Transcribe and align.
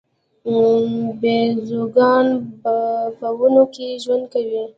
بیزوګان 1.19 2.27
په 3.19 3.27
ونو 3.39 3.63
کې 3.73 3.87
ژوند 4.03 4.25
کوي 4.33 4.63